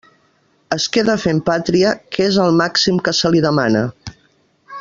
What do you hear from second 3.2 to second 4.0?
se li demana.